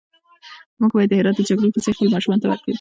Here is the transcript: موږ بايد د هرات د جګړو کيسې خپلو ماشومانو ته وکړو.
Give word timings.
موږ 0.79 0.91
بايد 0.95 1.09
د 1.11 1.13
هرات 1.19 1.35
د 1.37 1.41
جګړو 1.49 1.73
کيسې 1.73 1.91
خپلو 1.95 2.13
ماشومانو 2.15 2.41
ته 2.43 2.47
وکړو. 2.49 2.69